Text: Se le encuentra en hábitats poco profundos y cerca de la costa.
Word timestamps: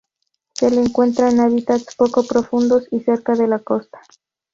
Se 0.55 0.71
le 0.71 0.77
encuentra 0.81 1.29
en 1.29 1.39
hábitats 1.41 1.93
poco 1.95 2.23
profundos 2.25 2.87
y 2.89 3.01
cerca 3.01 3.35
de 3.35 3.45
la 3.47 3.59
costa. 3.59 4.01